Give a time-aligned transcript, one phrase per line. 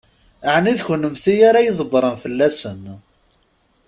[0.53, 2.83] Ɛni d kennemti ara ydebbṛen fell-asen?